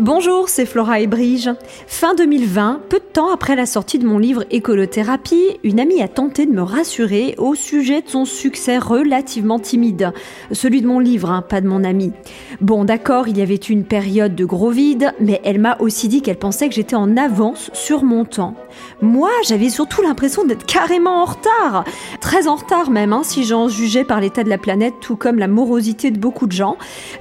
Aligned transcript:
Bonjour, 0.00 0.48
c'est 0.48 0.64
Flora 0.64 1.00
et 1.00 1.08
Brige. 1.08 1.50
Fin 1.88 2.14
2020, 2.14 2.82
peu 2.88 3.00
de 3.00 3.04
temps 3.04 3.32
après 3.32 3.56
la 3.56 3.66
sortie 3.66 3.98
de 3.98 4.06
mon 4.06 4.18
livre 4.18 4.44
Écolothérapie, 4.52 5.58
une 5.64 5.80
amie 5.80 6.00
a 6.00 6.06
tenté 6.06 6.46
de 6.46 6.52
me 6.52 6.62
rassurer 6.62 7.34
au 7.36 7.56
sujet 7.56 8.02
de 8.02 8.08
son 8.08 8.24
succès 8.24 8.78
relativement 8.78 9.58
timide. 9.58 10.12
Celui 10.52 10.82
de 10.82 10.86
mon 10.86 11.00
livre, 11.00 11.32
hein, 11.32 11.42
pas 11.42 11.60
de 11.60 11.66
mon 11.66 11.82
amie. 11.82 12.12
Bon, 12.60 12.84
d'accord, 12.84 13.26
il 13.26 13.38
y 13.38 13.42
avait 13.42 13.56
une 13.56 13.82
période 13.82 14.36
de 14.36 14.44
gros 14.44 14.70
vide, 14.70 15.14
mais 15.18 15.40
elle 15.42 15.58
m'a 15.58 15.76
aussi 15.80 16.06
dit 16.06 16.22
qu'elle 16.22 16.38
pensait 16.38 16.68
que 16.68 16.76
j'étais 16.76 16.94
en 16.94 17.16
avance 17.16 17.68
sur 17.72 18.04
mon 18.04 18.24
temps. 18.24 18.54
Moi, 19.02 19.30
j'avais 19.48 19.68
surtout 19.68 20.02
l'impression 20.02 20.44
d'être 20.44 20.64
carrément 20.64 21.22
en 21.22 21.24
retard. 21.24 21.84
Très 22.20 22.46
en 22.46 22.54
retard 22.54 22.90
même, 22.90 23.12
hein, 23.12 23.22
si 23.24 23.42
j'en 23.42 23.66
jugeais 23.66 24.04
par 24.04 24.20
l'état 24.20 24.44
de 24.44 24.48
la 24.48 24.58
planète, 24.58 24.94
tout 25.00 25.16
comme 25.16 25.40
la 25.40 25.48
morosité 25.48 26.12
de 26.12 26.20
beaucoup 26.20 26.46
de 26.46 26.52
gens. 26.52 26.76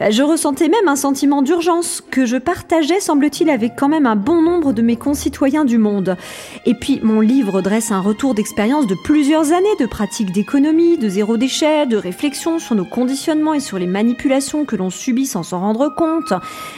Je 0.08 0.22
ressentais 0.22 0.70
même 0.70 0.88
un 0.88 0.96
sentiment 0.96 1.42
d'urgence 1.42 2.04
que 2.12 2.28
je 2.28 2.38
partais 2.38 2.67
partageait, 2.68 3.00
semble-t-il, 3.00 3.50
avec 3.50 3.78
quand 3.78 3.88
même 3.88 4.06
un 4.06 4.18
bon 4.18 4.42
nombre 4.42 4.74
de 4.74 4.82
mes 4.82 4.98
concitoyens 4.98 5.64
du 5.64 5.78
monde. 5.78 6.18
Et 6.66 6.74
puis, 6.74 7.00
mon 7.02 7.22
livre 7.22 7.62
dresse 7.62 7.92
un 7.92 8.02
retour 8.02 8.34
d'expérience 8.34 8.88
de 8.88 8.96
plusieurs 9.06 9.54
années 9.54 9.76
de 9.80 9.86
pratiques 9.86 10.34
d'économie, 10.34 10.98
de 10.98 11.08
zéro 11.08 11.38
déchet, 11.38 11.86
de 11.86 11.96
réflexion 11.96 12.60
sur 12.60 12.76
nos 12.76 12.84
conditionnements 12.84 13.54
et 13.54 13.62
sur 13.62 13.80
les 13.80 13.88
manipulations 13.88 14.66
que 14.66 14.76
l'on 14.76 14.90
subit 14.90 15.28
sans 15.28 15.44
s'en 15.44 15.62
rendre 15.62 15.88
compte. 15.96 16.34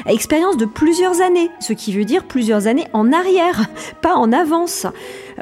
Expérience 0.05 0.57
de 0.57 0.66
plusieurs 0.66 1.21
années, 1.21 1.49
ce 1.59 1.73
qui 1.73 1.91
veut 1.91 2.05
dire 2.05 2.25
plusieurs 2.25 2.67
années 2.67 2.88
en 2.94 3.11
arrière, 3.11 3.66
pas 4.03 4.13
en 4.13 4.31
avance. 4.31 4.85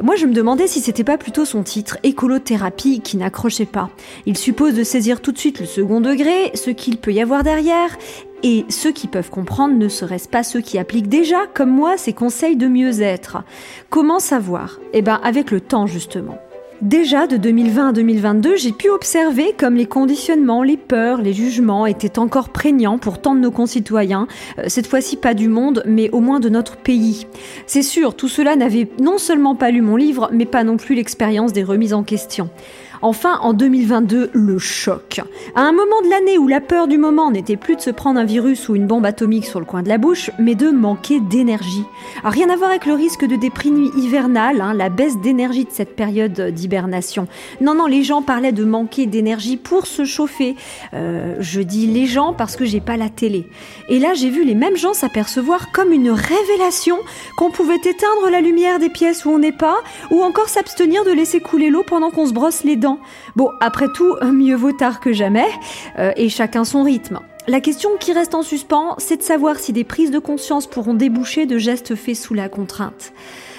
Moi, 0.02 0.16
je 0.16 0.28
me 0.28 0.34
demandais 0.34 0.68
si 0.68 0.80
c'était 0.80 1.04
pas 1.04 1.18
plutôt 1.18 1.44
son 1.44 1.64
titre, 1.64 1.98
écolothérapie, 2.04 3.02
qui 3.02 3.18
n'accrochait 3.18 3.66
pas. 3.66 3.90
Il 4.26 4.38
suppose 4.38 4.76
de 4.76 4.84
saisir 4.84 5.22
tout 5.22 5.32
de 5.32 5.40
suite 5.40 5.60
le 5.60 5.66
second 5.66 6.00
degré, 6.00 6.52
ce 6.54 6.70
qu'il 6.70 6.98
peut 6.98 7.12
y 7.12 7.20
avoir 7.20 7.44
derrière, 7.44 7.98
et 8.44 8.66
ceux 8.70 8.92
qui 8.92 9.08
peuvent 9.08 9.30
comprendre 9.30 9.76
ne 9.76 9.88
seraient-ce 9.88 10.30
pas 10.30 10.44
ceux 10.44 10.62
qui 10.62 10.78
appliquent 10.78 11.10
déjà, 11.10 11.48
comme 11.54 11.72
moi, 11.72 11.98
ces 11.98 12.14
conseils 12.14 12.56
de 12.56 12.68
mieux-être 12.68 13.44
Comment 13.90 14.20
savoir? 14.20 14.80
Eh 14.94 15.02
bien, 15.02 15.20
avec 15.24 15.52
le 15.52 15.62
temps, 15.62 15.88
justement. 15.88 16.38
Déjà 16.84 17.26
de 17.26 17.38
2020 17.38 17.90
à 17.90 17.92
2022, 17.92 18.56
j'ai 18.56 18.72
pu 18.72 18.90
observer 18.90 19.56
comme 19.58 19.74
les 19.74 19.88
conditionnements, 19.88 20.62
les 20.62 20.78
peurs, 20.78 21.24
les 21.24 21.34
jugements 21.34 21.88
étaient 21.88 22.20
encore 22.20 22.50
prégnants 22.50 23.00
pour 23.00 23.20
tant 23.20 23.34
de 23.34 23.40
nos 23.40 23.50
concitoyens, 23.50 24.28
euh, 24.60 24.66
cette 24.68 24.86
fois-ci 24.86 25.18
pas 25.18 25.34
du 25.34 25.48
monde, 25.48 25.82
mais 25.88 26.12
au 26.12 26.20
moins 26.20 26.40
de 26.40 26.50
notre 26.50 26.78
pays. 26.78 27.26
C'est 27.66 27.82
sûr, 27.82 28.16
tout 28.16 28.28
cela 28.28 28.56
n'avait 28.56 28.88
non 29.02 29.18
seulement 29.18 29.56
pas 29.56 29.72
lu 29.72 29.82
mon 29.82 29.96
livre, 29.96 30.30
mais 30.32 30.46
pas 30.46 30.64
non 30.64 30.78
plus 30.78 30.94
l'expérience 30.94 31.52
des 31.52 31.64
remises 31.64 31.96
en 31.96 32.04
question. 32.04 32.52
Enfin, 33.02 33.40
en 33.42 33.54
2022, 33.54 34.32
le 34.34 34.58
choc. 34.58 35.22
À 35.56 35.62
un 35.62 35.72
moment 35.72 36.02
de 36.04 36.10
l'année 36.10 36.38
où 36.38 36.48
la 36.48 36.62
peur 36.62 36.88
du 36.88 36.98
moment 36.98 37.32
n'était 37.32 37.56
plus 37.56 37.76
de 37.76 37.82
se 37.82 37.90
prendre 37.90 38.20
un 38.20 38.26
virus 38.26 38.70
ou 38.70 38.76
une 38.76 38.88
bombe 38.88 39.06
atomique 39.06 39.46
sur 39.46 39.60
le 39.60 39.66
coin 39.66 39.84
de 39.84 39.90
la 39.90 39.98
bouche, 39.98 40.32
mais 40.40 40.56
de 40.56 40.70
manquer 40.70 41.20
d'énergie. 41.20 41.84
Rien 42.24 42.50
à 42.50 42.56
voir 42.56 42.70
avec 42.70 42.86
le 42.86 42.94
risque 42.94 43.26
de 43.26 43.36
déprime 43.36 43.92
hivernale, 43.96 44.62
hein, 44.62 44.74
la 44.74 44.90
baisse 44.90 45.20
d'énergie 45.20 45.66
de 45.66 45.72
cette 45.72 45.96
période 45.96 46.52
d'hibernation. 46.52 47.28
Non, 47.62 47.76
non, 47.76 47.86
les 47.86 48.04
gens 48.04 48.22
parlaient 48.22 48.52
de 48.52 48.66
manquer 48.66 49.06
d'énergie 49.06 49.58
pour 49.58 49.86
se 49.86 50.06
chauffer. 50.06 50.56
Euh, 50.94 51.36
je 51.40 51.62
dis 51.62 51.88
les 51.88 52.08
gens 52.08 52.34
parce 52.34 52.56
que 52.56 52.66
j'ai 52.66 52.82
pas 52.82 52.98
la 52.98 53.10
télé. 53.10 53.48
Et 53.90 54.00
là, 54.00 54.14
j'ai 54.14 54.30
vu 54.30 54.44
les 54.44 54.56
mêmes 54.56 54.78
gens 54.78 54.94
s'apercevoir 54.94 55.72
comme 55.72 55.92
une 55.92 56.10
révélation 56.10 56.98
qu'on 57.38 57.52
pouvait 57.52 57.76
éteindre 57.76 58.30
la 58.32 58.42
lumière 58.42 58.80
des 58.80 58.90
pièces 58.90 59.26
où 59.26 59.30
on 59.30 59.40
n'est 59.40 59.52
pas, 59.52 59.78
ou 60.10 60.24
encore 60.24 60.50
s'abstenir 60.50 61.04
de 61.04 61.12
laisser 61.12 61.40
couler 61.40 61.70
l'eau 61.70 61.84
pendant 61.84 62.10
qu'on 62.10 62.26
se 62.26 62.34
brosse 62.34 62.64
les 62.64 62.76
dents 62.76 62.87
Bon, 63.36 63.50
après 63.62 63.88
tout, 63.94 64.16
mieux 64.24 64.56
vaut 64.56 64.72
tard 64.72 65.00
que 65.00 65.14
jamais, 65.14 65.48
euh, 66.00 66.12
et 66.16 66.30
chacun 66.30 66.64
son 66.64 66.84
rythme. 66.84 67.20
La 67.48 67.62
question 67.62 67.92
qui 68.00 68.12
reste 68.12 68.36
en 68.36 68.42
suspens, 68.42 68.96
c'est 68.98 69.18
de 69.18 69.24
savoir 69.24 69.58
si 69.58 69.72
des 69.72 69.86
prises 69.86 70.12
de 70.12 70.20
conscience 70.20 70.68
pourront 70.68 70.94
déboucher 70.94 71.46
de 71.46 71.58
gestes 71.58 71.96
faits 71.96 72.18
sous 72.18 72.34
la 72.34 72.50
contrainte. 72.50 73.14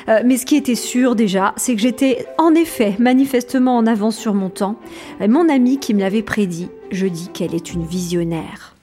Euh, 0.08 0.20
mais 0.25 0.36
ce 0.36 0.47
qui 0.47 0.56
était 0.56 0.75
sûr 0.75 1.14
déjà, 1.14 1.54
c'est 1.56 1.75
que 1.75 1.80
j'étais 1.80 2.26
en 2.36 2.54
effet 2.54 2.97
manifestement 2.98 3.76
en 3.76 3.86
avance 3.86 4.16
sur 4.16 4.34
mon 4.34 4.50
temps. 4.50 4.76
mon 5.26 5.48
amie 5.48 5.78
qui 5.78 5.94
me 5.94 6.00
l'avait 6.00 6.22
prédit, 6.22 6.69
je 6.91 7.06
dis 7.06 7.28
qu'elle 7.28 7.54
est 7.54 7.72
une 7.72 7.84
visionnaire. 7.84 8.78